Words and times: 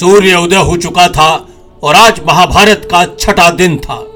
सूर्य 0.00 0.34
उदय 0.34 0.56
हो 0.56 0.76
चुका 0.76 1.08
था 1.08 1.48
और 1.82 1.96
आज 1.96 2.20
महाभारत 2.26 2.88
का 2.90 3.04
छठा 3.20 3.50
दिन 3.50 3.76
था। 3.76 4.06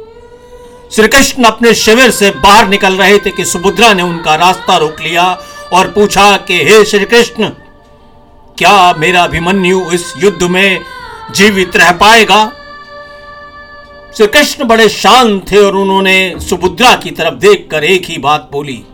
श्री 0.93 1.09
कृष्ण 1.09 1.45
अपने 1.45 1.75
शिविर 1.75 2.11
से 2.11 2.31
बाहर 2.31 2.69
निकल 2.69 2.95
रहे 2.95 3.19
थे 3.19 3.31
कि 3.31 3.45
सुभद्रा 3.45 3.95
ने 3.95 4.03
उनका 4.03 4.35
रास्ता 4.35 4.77
रोक 4.77 5.01
लिया 5.01 5.39
और 5.73 5.89
पूछा 5.89 6.37
कि, 6.37 6.55
हे 6.55 6.85
श्री 6.85 7.05
कृष्ण 7.05 7.49
क्या 8.59 8.93
मेरा 8.93 9.23
अभिमन्यु 9.23 9.91
इस 9.93 10.15
युद्ध 10.23 10.43
में 10.43 10.81
जीवित 11.35 11.77
रह 11.77 11.93
पाएगा? 11.93 12.53
श्री 14.17 14.27
कृष्ण 14.27 14.65
बड़े 14.65 14.89
शांत 14.89 15.53
थे 15.53 15.57
और 15.57 15.77
उन्होंने 15.77 16.35
सुभद्रा 16.39 16.95
की 16.95 17.11
तरफ़ 17.11 17.35
देखकर 17.35 17.85
एक 17.85 18.05
ही 18.05 18.19
बात 18.19 18.49
बोली 18.53 18.85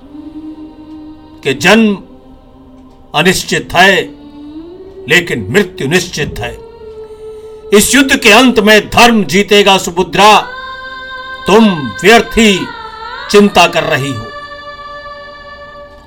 कि 1.45 1.55
जन्म 1.55 1.99
अनिश्चित 3.15 3.69
है, 3.73 4.03
लेकिन 5.09 5.47
मृत्यु 5.51 5.89
निश्चित 5.89 6.35
है। 6.39 6.70
इस 7.73 7.95
युद्ध 7.95 8.17
के 8.17 8.31
अंत 8.31 8.59
में 8.61 8.89
धर्म 8.91 9.23
जीतेगा 9.25 9.77
सुभद्रा 9.79 10.31
तुम 11.47 11.67
व्यर्थी 12.03 12.59
चिंता 13.31 13.67
कर 13.67 13.85
रही 13.85 14.13
हो। 14.13 14.25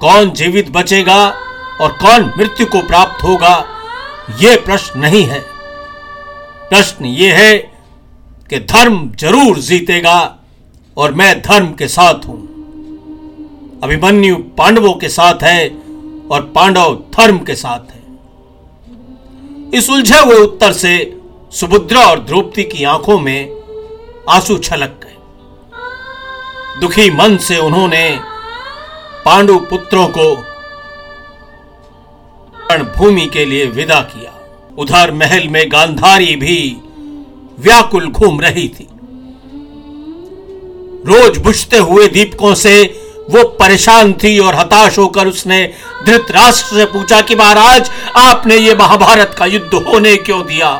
कौन 0.01 0.31
जीवित 0.31 0.69
बचेगा 0.69 1.19
और 1.81 1.91
कौन 2.01 2.31
मृत्यु 2.37 2.65
को 2.65 2.81
प्राप्त 2.87 3.23
होगा 3.23 3.55
यह 4.41 4.55
प्रश्न 4.65 4.99
नहीं 4.99 5.23
है। 5.23 5.39
प्रश्न 6.69 7.05
यह 7.05 7.37
है 7.37 7.57
कि 8.49 8.59
धर्म 8.73 9.09
ज़रूर 9.19 9.59
जीतेगा 9.61 10.19
और 10.97 11.13
मैं 11.13 11.31
धर्म 11.41 11.71
के 11.73 11.87
साथ 11.87 12.27
हूँ। 12.27 12.41
अभिमन्यु 13.83 14.35
पांडवों 14.57 14.93
के 14.93 15.09
साथ 15.09 15.43
है 15.43 15.67
और 16.31 16.51
पांडव 16.55 16.93
धर्म 17.17 17.37
के 17.39 17.55
साथ 17.55 17.91
है। 17.91 18.01
इस 19.73 19.89
उलझे 19.89 20.19
हुए 20.19 20.35
उत्तर 20.37 20.71
से 20.73 20.95
सुभद्रा 21.53 22.01
और 22.01 22.19
द्रौपदी 22.19 22.63
की 22.63 22.83
आँखों 22.83 23.19
में 23.19 23.49
आँसू 24.29 24.57
छलक 24.57 24.99
गए। 25.03 25.17
दुखी 26.81 27.09
मन 27.11 27.37
से 27.37 27.57
उन्होंने 27.57 28.19
पांडु 29.25 29.57
पुत्रों 29.59 30.07
को 30.07 30.35
भूमि 32.97 33.25
के 33.25 33.45
लिए 33.45 33.65
विदा 33.65 33.99
किया। 34.01 34.31
उधर 34.77 35.11
महल 35.11 35.47
में 35.47 35.65
गांधारी 35.71 36.35
भी 36.35 36.77
व्याकुल 37.59 38.07
घूम 38.07 38.39
रही 38.41 38.67
थी। 38.67 38.87
रोज 41.05 41.37
बुझते 41.37 41.77
हुए 41.77 42.07
दीपकों 42.07 42.53
से 42.55 42.83
वो 43.29 43.43
परेशान 43.59 44.13
थी 44.13 44.37
और 44.39 44.55
हताश 44.55 44.97
होकर 44.97 45.27
उसने 45.27 45.65
धृतराष्ट्र 46.05 46.75
से 46.75 46.85
पूछा 46.85 47.21
कि 47.21 47.35
महाराज, 47.35 47.91
आपने 48.15 48.57
ये 48.57 48.75
महाभारत 48.75 49.35
का 49.37 49.45
युद्ध 49.45 49.73
होने 49.73 50.15
क्यों 50.15 50.41
दिया? 50.45 50.71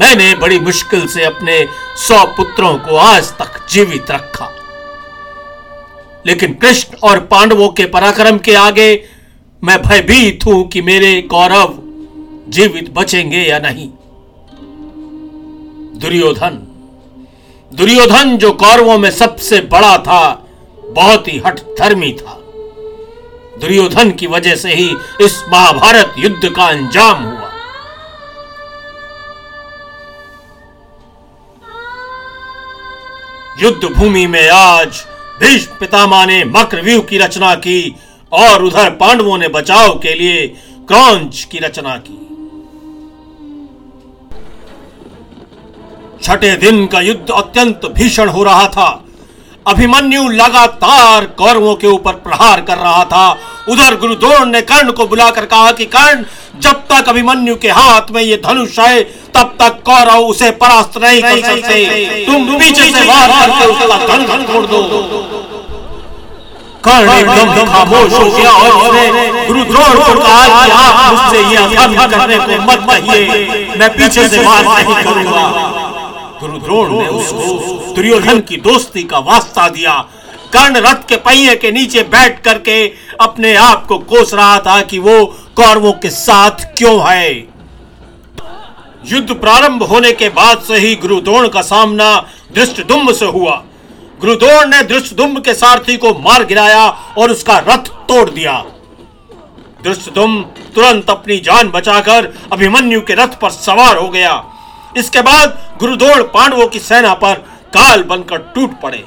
मैंने 0.00 0.34
बड़ी 0.34 0.58
मुश्किल 0.58 1.06
से 1.06 1.24
अपने 1.24 1.68
सौ 1.96 2.24
पुत्रों 2.26 2.78
को 2.78 2.96
आज 2.96 3.28
तक 3.32 3.66
जीवित 3.70 4.10
रखा। 4.10 4.50
लेकिन 6.26 6.54
कृष्ण 6.54 6.96
और 7.02 7.18
पांडवों 7.20 7.68
के 7.68 7.86
पराक्रम 7.86 8.38
के 8.38 8.54
आगे 8.54 9.04
मैं 9.64 9.82
भयभीत 9.82 10.46
हूँ 10.46 10.68
कि 10.68 10.82
मेरे 10.82 11.22
कौरव 11.22 11.78
जीवित 12.48 12.90
बचेंगे 12.94 13.38
या 13.38 13.58
नहीं। 13.58 13.88
दुर्योधन 16.00 16.60
दुर्योधन 17.72 18.36
जो 18.36 18.52
कौरवों 18.52 18.98
में 18.98 19.10
सबसे 19.10 19.60
बड़ा 19.60 19.98
था, 19.98 20.46
बहुत 20.84 21.28
ही 21.28 21.42
हट 21.46 21.60
धर्मी 21.78 22.12
था। 22.12 22.40
दुर्योधन 23.60 24.10
की 24.10 24.26
वजह 24.26 24.56
से 24.56 24.74
ही 24.74 24.96
इस 25.20 25.44
महाभारत 25.52 26.14
युद्ध 26.18 26.48
का 26.48 26.64
अंजाम 26.64 27.22
हुआ। 27.24 27.43
युद्ध 33.62 33.84
भूमि 33.84 34.26
में 34.26 34.48
आज 34.48 34.88
भीष्म 35.40 35.72
पितामह 35.80 36.26
ने 36.26 36.44
मक्रव्यूह 36.44 37.02
की 37.02 37.18
रचना 37.18 37.54
की 37.54 37.96
और 38.32 38.64
उधर 38.64 38.90
पांडवों 38.90 39.38
ने 39.38 39.48
बचाव 39.48 39.98
के 39.98 40.14
लिए 40.14 40.46
क्रौंच 40.88 41.48
की 41.52 41.58
रचना 41.58 41.96
की। 41.96 42.20
छठे 46.22 46.56
दिन 46.56 46.86
का 46.86 47.00
युद्ध 47.00 47.30
अत्यंत 47.30 47.80
भीषण 47.86 48.28
हो 48.28 48.44
रहा 48.44 48.68
था। 48.68 49.04
अभिमन्यु 49.66 50.28
लगातार 50.28 51.24
कौरवों 51.24 51.74
के 51.74 51.86
ऊपर 51.86 52.12
प्रहार 52.12 52.60
कर 52.60 52.78
रहा 52.78 53.04
था। 53.04 53.30
उधर 53.68 53.96
गुरुद्रोण 53.96 54.44
ने 54.44 54.62
कर्ण 54.62 54.92
को 54.92 55.06
बुलाकर 55.06 55.44
कहा 55.44 55.72
कि 55.72 55.84
कर्ण, 55.84 56.24
जब 56.60 56.72
तक 56.72 57.08
अभिमन्यु 57.08 57.56
के 57.56 57.70
हाथ 57.70 58.10
में 58.10 58.22
ये 58.22 58.36
धनुष 58.36 58.78
है 58.78 59.23
तब 59.34 59.56
तक 59.60 59.82
कौरव 59.86 60.24
उसे 60.24 60.50
परास्त 60.58 60.98
नहीं 60.98 61.22
कर 61.22 61.40
सकते। 61.42 62.24
तुम 62.26 62.58
पीछे 62.58 62.90
से 62.90 63.04
वार 63.06 63.28
करके 63.30 63.66
उसका 63.66 63.96
धनुष 64.06 64.46
तोड़ 64.46 64.66
दो। 64.66 64.80
कर्ण 66.84 67.12
एकदम 67.12 67.48
खामोश 67.66 68.12
हो 68.12 68.24
गया 68.30 68.50
और 68.52 68.72
उसने 68.78 69.06
गुरुद्रोण 69.46 69.94
को 69.98 70.20
कहा 70.20 70.42
कि 70.56 70.70
आप 70.72 71.12
मुझसे 71.12 71.40
ये 71.50 71.56
अधर्म 71.56 72.06
करने 72.08 72.36
को 72.38 72.62
मत 72.62 72.86
कहिए। 72.90 73.76
मैं 73.78 73.88
पीछे 73.90 74.28
से 74.28 74.38
वार 74.38 74.64
नहीं 74.64 75.02
करूँगा। 75.04 75.46
गुरुद्रोण 76.40 76.92
ने 76.92 77.06
उसको 77.10 77.94
दुर्योधन 77.94 78.40
की 78.40 78.56
दोस्ती 78.66 79.02
का 79.04 79.18
वास्ता 79.28 79.68
दिया। 79.68 79.94
कर्ण 80.52 80.80
रथ 80.80 81.08
के 81.08 81.16
पहिए 81.22 81.54
के 81.56 81.70
नीचे 81.72 82.02
बैठ 82.10 82.40
करके 82.42 82.76
अपने 83.20 83.54
आप 83.62 83.86
को 83.86 83.98
कोस 84.12 84.34
रहा 84.34 84.58
था 84.58 84.80
कि 84.82 84.98
वो 84.98 85.24
कौरवों 85.56 85.92
के 85.92 86.10
साथ 86.10 86.64
क्यों 86.76 86.98
है। 87.08 87.53
युद्ध 89.06 89.34
प्रारंभ 89.34 89.82
होने 89.82 90.12
के 90.12 90.28
बाद 90.28 90.58
से 90.58 90.76
ही 90.76 90.94
गुरुद्रोण 90.94 91.48
का 91.48 91.62
सामना 91.62 92.26
दृष्टदुम्ब 92.54 93.12
से 93.12 93.24
हुआ। 93.24 93.64
गुरुद्रोण 94.20 94.68
ने 94.68 94.82
दृष्टदुम्ब 94.82 95.44
के 95.44 95.54
सारथी 95.54 95.96
को 95.96 96.12
मार 96.18 96.44
गिराया 96.44 96.86
और 97.18 97.30
उसका 97.30 97.58
रथ 97.58 97.88
तोड़ 98.08 98.30
दिया। 98.30 98.64
दृष्टदुम्ब 99.84 100.54
तुरंत 100.74 101.10
अपनी 101.10 101.38
जान 101.38 101.68
बचाकर 101.68 102.32
अभिमन्यु 102.52 103.00
के 103.00 103.14
रथ 103.14 103.38
पर 103.40 103.50
सवार 103.50 103.96
हो 103.96 104.08
गया। 104.08 104.44
इसके 104.96 105.20
बाद 105.20 105.76
गुरुद्रोण 105.80 106.22
पांडवों 106.22 106.66
की 106.66 106.78
सेना 106.78 107.14
पर 107.14 107.34
काल 107.74 108.02
बनकर 108.02 108.38
टूट 108.54 108.80
पड़े। 108.80 109.04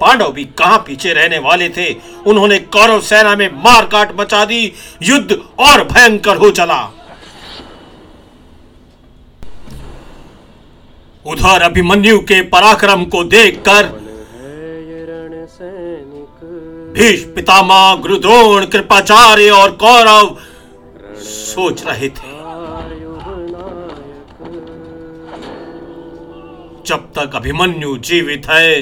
पांडव 0.00 0.32
भी 0.32 0.44
कहाँ 0.44 0.78
पीछे 0.78 1.12
रहने 1.12 1.38
वाले 1.38 1.68
थे? 1.68 1.96
उन्होंने 2.26 2.58
कौरव 2.58 3.00
सेना 3.00 3.36
में 3.36 3.48
मार 3.64 3.86
काट 3.86 4.20
मचा 4.20 4.44
दी। 4.44 4.72
युद्ध 5.02 5.38
और 5.58 5.84
भयंकर 5.84 6.36
हो 6.36 6.50
चला। 6.50 6.95
उधर 11.26 11.62
अभिमन्यु 11.62 12.18
के 12.18 12.40
पराक्रम 12.42 13.04
को 13.04 13.24
देखकर 13.24 13.86
भीष्म 16.92 17.30
पितामह, 17.30 17.94
गुरुद्रोण, 17.94 18.66
कृपाचार्य 18.66 19.50
और 19.50 19.70
कौरव 19.70 20.36
सोच 21.20 21.82
रहे 21.86 22.08
थे। 22.08 22.34
जब 26.86 27.08
तक 27.16 27.36
अभिमन्यु 27.36 27.96
जीवित 27.98 28.46
है, 28.50 28.80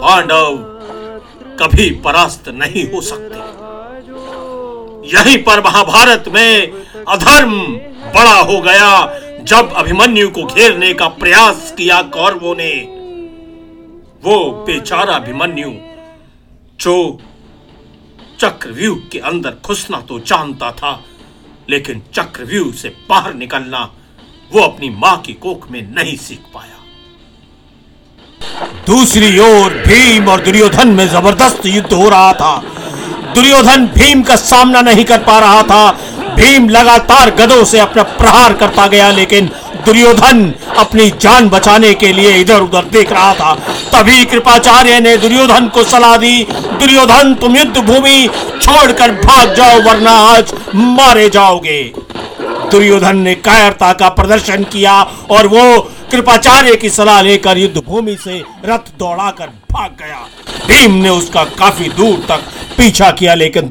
पांडव 0.00 0.56
कभी 1.60 1.90
परास्त 1.90 2.48
नहीं 2.48 2.90
हो 2.92 3.00
सकते। 3.00 3.38
यहीं 5.08 5.38
पर 5.44 5.60
महाभारत 5.60 6.24
में 6.28 6.72
अधर्म 7.08 7.52
बड़ा 8.16 8.40
हो 8.40 8.60
गया। 8.60 8.90
जब 9.48 9.72
अभिमन्यु 9.72 10.28
को 10.28 10.44
घेरने 10.44 10.92
का 10.94 11.06
प्रयास 11.08 11.74
किया 11.78 12.00
कौरवों 12.02 12.54
ने, 12.56 12.72
वो 14.24 14.38
बेचारा 14.66 15.14
अभिमन्यु, 15.14 15.70
जो 16.80 16.94
चक्रव्यूह 18.40 18.96
के 19.12 19.18
अंदर 19.18 19.56
घुसना 19.66 20.00
तो 20.00 20.18
जानता 20.20 20.70
था, 20.72 21.00
लेकिन 21.70 22.02
चक्रव्यूह 22.14 22.72
से 22.72 22.88
बाहर 23.08 23.34
निकलना 23.34 23.90
वो 24.52 24.60
अपनी 24.60 24.90
माँ 24.90 25.16
की 25.16 25.32
कोख 25.32 25.70
में 25.70 25.80
नहीं 25.94 26.16
सीख 26.16 26.42
पाया। 26.54 26.78
दूसरी 28.86 29.38
ओर 29.38 29.74
भीम 29.86 30.28
और 30.28 30.40
दुर्योधन 30.40 30.88
में 30.88 31.06
ज़बरदस्त 31.08 31.66
युद्ध 31.66 31.92
हो 31.92 32.08
रहा 32.08 32.32
था। 32.32 32.56
दुर्योधन 33.34 33.86
भीम 33.86 34.22
का 34.22 34.36
सामना 34.36 34.80
नहीं 34.80 35.04
कर 35.04 35.18
पा 35.18 35.38
रहा 35.38 35.62
था। 35.62 35.98
भीम 36.36 36.68
लगातार 36.68 37.30
गदों 37.36 37.64
से 37.64 37.78
अपना 37.80 38.02
प्रहार 38.02 38.52
करता 38.54 38.86
गया, 38.86 39.10
लेकिन 39.10 39.50
दुर्योधन 39.86 40.52
अपनी 40.78 41.08
जान 41.20 41.48
बचाने 41.48 41.92
के 41.94 42.12
लिए 42.12 42.34
इधर 42.36 42.60
उधर 42.62 42.84
देख 42.92 43.12
रहा 43.12 43.32
था। 43.34 43.54
तभी 43.92 44.24
कृपाचार्य 44.24 45.00
ने 45.00 45.16
दुर्योधन 45.16 45.68
को 45.68 45.84
सलाह 45.84 46.16
दी, 46.16 46.42
दुर्योधन, 46.80 47.34
तुम 47.34 47.56
युद्ध 47.56 47.78
भूमि 47.78 48.28
छोड़कर 48.62 49.12
भाग 49.16 49.54
जाओ, 49.54 49.80
वरना 49.82 50.10
आज 50.10 50.52
मारे 50.74 51.28
जाओगे। 51.28 51.82
दुर्योधन 52.70 53.16
ने 53.18 53.34
कायरता 53.36 53.92
का 53.92 54.08
प्रदर्शन 54.10 54.64
किया 54.64 55.00
और 55.30 55.46
वो 55.46 55.78
कृपाचार्य 56.10 56.74
की 56.76 56.90
सलाह 56.90 57.20
लेकर 57.22 57.58
युद्ध 57.58 57.82
भूमि 57.86 58.16
से 58.24 58.42
रथ 58.64 58.92
दौड़ाकर 58.98 59.46
भाग 59.72 59.96
गया। 60.00 60.26
भीम 60.66 60.94
ने 60.94 61.08
उसका 61.10 61.44
काफ़ी 61.58 61.88
दूर 61.88 62.24
तक 62.28 62.42
पीछा 62.76 63.10
किया, 63.10 63.34
लेकिन 63.34 63.68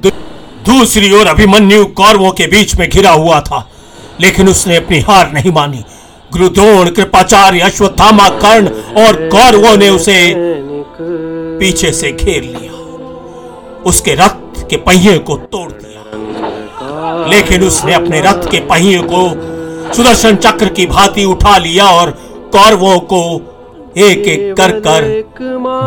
दूसरी 0.65 1.12
ओर 1.13 1.27
अभिमन्यु 1.27 1.86
कौरवों 1.86 2.31
के 2.31 2.48
बीच 2.48 2.75
में 2.75 2.89
घिरा 2.89 3.12
हुआ 3.12 3.39
था, 3.41 3.69
लेकिन 4.22 4.50
उसने 4.50 4.75
अपनी 4.75 5.00
हार 5.00 5.31
नहीं 5.34 5.51
मानी। 5.51 5.84
गुरुद्रोण, 6.31 6.89
कृपाचार्य, 6.89 7.60
अश्वत्थामा, 7.60 8.29
कर्ण 8.29 8.67
और 9.03 9.29
कौरवों 9.29 9.77
ने 9.77 9.89
उसे 9.89 10.34
पीछे 11.60 11.91
से 11.91 12.12
घेर 12.12 12.43
लिया। 12.43 12.72
उसके 13.86 14.13
रथ 14.13 14.67
के 14.69 14.77
पहिए 14.77 15.17
को 15.17 15.38
तोड़ 15.38 15.72
दिया। 15.72 15.95
लेकिन 17.27 17.63
उसने 17.63 17.93
अपने 17.93 18.22
रथ 18.22 18.51
के 18.51 18.60
पहिए 18.60 19.01
को 19.13 19.22
सुदर्शन 19.93 20.36
चक्र 20.36 20.69
की 20.69 20.86
भांति 20.86 21.25
उठा 21.25 21.57
लिया 21.57 21.86
और 21.86 22.12
कौरवों 22.51 23.00
को 23.00 23.22
एक 23.98 24.27
एक 24.27 24.57
कर 24.57 24.72
कर 24.79 25.29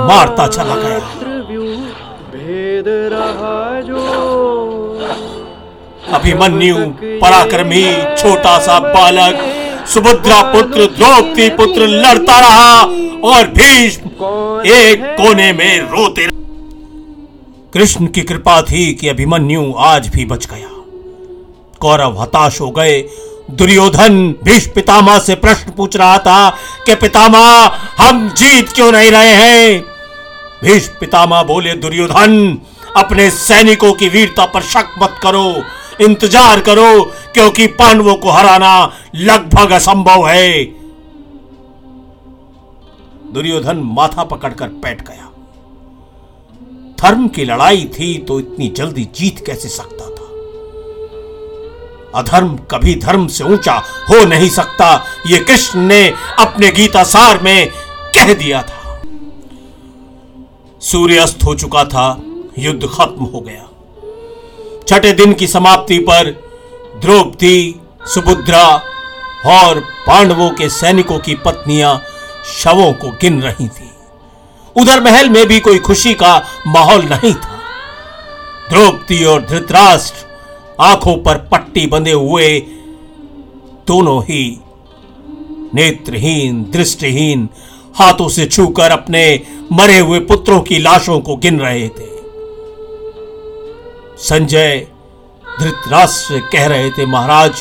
मारता 0.09 0.47
चला 0.47 0.75
गया। 0.75 0.99
अभिमन्यु, 6.13 6.77
पराक्रमी 7.21 7.93
छोटा 8.19 8.59
सा 8.59 8.79
बालक 8.79 9.39
सुभद्रा 9.89 10.43
पुत्र 10.43 10.87
द्रौपदी 10.87 11.49
पुत्र 11.49 11.87
लड़ता 11.87 12.39
रहा 12.39 12.83
और 13.29 13.47
भीष्म 13.47 14.07
एक 14.67 15.17
कोने 15.21 15.53
में 15.53 15.81
रोते 15.81 16.29
कृष्ण 17.75 18.07
की 18.07 18.23
कृपा 18.23 18.63
थी 18.63 18.95
कि 18.95 19.09
अभिमन्यु 19.09 19.75
आज 19.79 20.09
भी 20.09 20.25
बच 20.25 20.47
गया। 20.47 20.69
कौरव 21.81 22.23
हताश 22.23 22.61
हो 22.61 22.71
गए। 22.71 23.05
दुर्योधन 23.51 24.35
भीष्म 24.45 24.71
पितामह 24.71 25.19
से 25.19 25.35
प्रश्न 25.35 25.73
पूछ 25.77 25.97
रहा 25.97 26.19
था 26.19 26.51
कि, 26.87 26.95
पितामह, 26.95 27.73
हम 27.99 28.29
जीत 28.29 28.69
क्यों 28.69 28.93
नहीं 28.93 29.11
रहे 29.11 29.31
हैं? 29.31 29.85
भीष्म 30.65 30.93
पितामह 31.01 31.43
बोले, 31.43 31.73
दुर्योधन, 31.73 32.59
अपने 32.97 33.31
सैनिकों 33.31 33.93
की 33.93 34.09
वीरता 34.09 34.45
पर 34.45 34.61
शक 34.61 34.95
मत 35.03 35.15
करो। 35.23 35.63
इंतज़ार 36.01 36.61
करो, 36.61 37.03
क्योंकि 37.35 37.67
पांडवों 37.75 38.15
को 38.17 38.31
हराना 38.31 38.75
लगभग 39.17 39.73
असंभव 39.73 40.27
है। 40.29 40.65
दुर्योधन 43.33 43.83
माथा 43.87 44.25
पकड़कर 44.25 44.69
बैठ 44.83 45.09
गया। 45.09 45.25
धर्म 46.99 47.27
की 47.29 47.45
लड़ाई 47.45 47.85
थी 47.95 48.17
तो 48.19 48.39
इतनी 48.41 48.69
जल्दी 48.77 49.05
जीत 49.15 49.45
कैसे 49.47 49.69
सकता 49.69 50.05
था? 50.07 50.27
अधर्म 52.15 52.57
कभी 52.71 52.95
धर्म 52.97 53.27
से 53.29 53.45
ऊँचा 53.45 53.75
हो 54.11 54.25
नहीं 54.27 54.49
सकता, 54.51 54.95
ये 55.27 55.39
कृष्ण 55.41 55.81
ने 55.81 56.09
अपने 56.39 56.71
गीता 56.73 57.03
सार 57.05 57.43
में 57.43 57.69
कह 58.15 58.33
दिया 58.35 58.63
था। 58.63 58.77
सूर्य 60.83 61.19
अस्त 61.19 61.45
हो 61.45 61.55
चुका 61.55 61.85
था, 61.85 62.11
युद्ध 62.59 62.87
खत्म 62.89 63.25
हो 63.25 63.41
गया। 63.41 63.68
छठे 64.89 65.13
दिन 65.13 65.33
की 65.33 65.47
समाप्ति 65.47 65.99
पर 65.99 66.31
द्रौपदी, 67.01 67.75
सुभद्रा 68.07 68.65
और 69.47 69.81
पांडवों 70.07 70.51
के 70.51 70.69
सैनिकों 70.69 71.19
की 71.19 71.35
पत्नियाँ 71.35 72.01
शवों 72.59 72.93
को 72.93 73.11
गिन 73.11 73.43
रही 73.43 73.69
थी। 73.69 73.91
उधर 74.77 75.01
महल 75.01 75.31
में 75.31 75.47
भी 75.47 75.61
कोई 75.61 75.79
खुशी 75.79 76.15
का 76.15 76.33
माहौल 76.67 77.05
नहीं 77.05 77.35
था। 77.35 77.59
द्रौपदी 78.71 79.25
और 79.25 79.47
धृतराष्ट्र 79.47 80.27
आँखों 80.81 81.17
पर 81.17 81.39
पट्टी 81.53 81.87
बंधे 81.87 82.13
हुए 82.13 82.49
दोनों 83.87 84.23
ही 84.23 84.61
नेत्रहीन, 85.75 86.63
दृष्टिहीन 86.63 87.49
हाथों 87.95 88.29
से 88.29 88.47
छूकर 88.47 88.91
अपने 88.91 89.43
मरे 89.73 89.99
हुए 89.99 90.21
पुत्रों 90.21 90.61
की 90.61 90.79
लाशों 90.79 91.21
को 91.21 91.37
गिन 91.37 91.61
रहे 91.61 91.89
थे। 91.89 92.08
संजय 94.19 94.87
धृतराष्ट्र 95.61 96.39
कह 96.53 96.67
रहे 96.67 96.91
थे 96.91 97.05
महाराज 97.07 97.61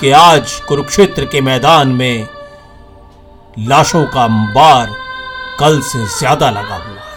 कि 0.00 0.10
आज 0.10 0.52
कुरुक्षेत्र 0.68 1.24
के 1.26 1.40
मैदान 1.40 1.88
में 1.88 2.26
लाशों 3.58 4.04
का 4.06 4.24
अंबार 4.24 4.90
कल 5.60 5.80
से 5.80 6.04
ज़्यादा 6.18 6.50
लगा 6.50 6.76
हुआ 6.76 7.00
है। 7.00 7.16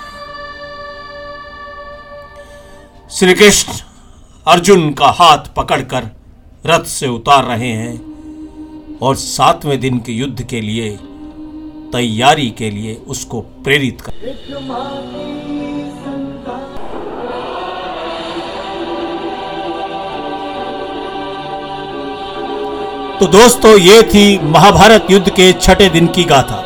श्री 3.10 3.34
कृष्ण 3.34 3.74
अर्जुन 4.48 4.92
का 4.94 5.10
हाथ 5.12 5.54
पकड़कर 5.58 6.10
रथ 6.66 6.86
से 6.86 7.08
उतार 7.08 7.44
रहे 7.44 7.72
हैं 7.72 8.98
और 9.02 9.16
सातवें 9.16 9.80
दिन 9.80 10.00
के 10.00 10.12
युद्ध 10.12 10.44
के 10.44 10.62
लिए, 10.62 10.90
तैयारी 11.92 12.50
के 12.50 12.70
लिए 12.70 12.96
उसको 13.08 13.42
प्रेरित 13.42 14.02
कर 14.02 14.12
तो 23.20 23.26
दोस्तों, 23.28 23.78
ये 23.78 24.02
थी 24.04 24.40
महाभारत 24.44 25.08
युद्ध 25.12 25.30
के 25.30 25.52
छठे 25.54 25.88
दिन 25.90 26.08
की 26.08 26.24
गाथा। 26.24 26.58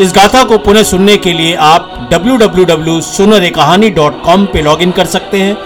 इस 0.00 0.12
गाथा 0.12 0.42
को 0.44 0.58
पुनः 0.58 0.82
सुनने 0.82 1.16
के 1.16 1.32
लिए 1.32 1.54
आप 1.66 2.08
डब्ल्यू 2.12 2.36
कहानी 2.36 3.90
डॉट 3.90 4.12
www.sunarekahani.com 4.14 4.46
पे 4.52 4.62
लॉगिन 4.62 4.90
कर 4.90 5.06
सकते 5.06 5.40
हैं। 5.40 5.56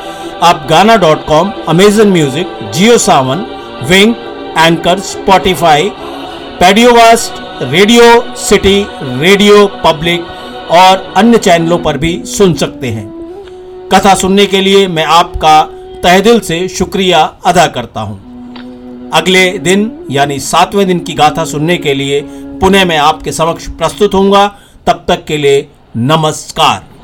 आप 0.43 0.67
Gaana 0.71 0.97
dot 0.97 1.27
com 1.27 1.51
Amazon 1.69 2.09
music 2.09 2.47
Jio 2.75 2.99
Saavn 2.99 3.45
Wynk 3.91 4.15
Anchor 4.59 4.99
Spotify 5.01 5.89
पेडियोवास्ट 6.61 7.41
radio 7.63 8.35
city 8.39 8.87
radio 9.03 9.67
public 9.85 10.21
और 10.73 11.13
अन्य 11.17 11.39
चैनलों 11.39 11.79
पर 11.79 11.99
भी 11.99 12.23
सुन 12.27 12.55
सकते 12.55 12.91
हैं। 12.91 13.07
कथा 13.93 14.15
सुनने 14.15 14.47
के 14.47 14.61
लिए 14.61 14.87
मैं 14.89 15.05
आपका 15.15 15.61
तहदिल 16.03 16.41
से 16.41 16.67
शुक्रिया 16.69 17.21
अदा 17.47 17.67
करता 17.67 18.01
हूँ। 18.01 18.26
अगले 19.13 19.59
दिन, 19.59 20.07
यानी 20.11 20.39
सातवें 20.41 20.87
दिन 20.87 20.99
की 20.99 21.15
गाथा 21.15 21.45
सुनने 21.45 21.77
के 21.77 21.95
लिए 21.95 22.21
पुणे 22.61 22.85
में 22.85 22.97
आपके 22.97 23.33
समक्ष 23.33 23.69
प्रस्तुत 23.69 24.15
होऊँगा। 24.15 24.47
तब 24.87 25.05
तक 25.09 25.25
के 25.25 25.37
लिए 25.37 25.69
नमस्कार। 25.97 26.96